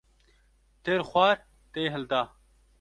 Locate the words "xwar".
1.09-1.37